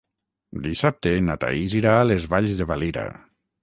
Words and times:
Dissabte 0.67 1.13
na 1.27 1.37
Thaís 1.45 1.79
irà 1.83 1.95
a 2.01 2.09
les 2.15 2.29
Valls 2.35 2.61
de 2.63 2.73
Valira. 2.75 3.09